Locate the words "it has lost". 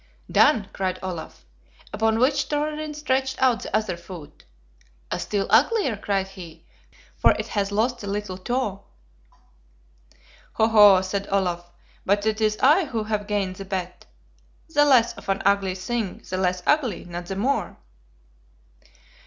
7.33-7.99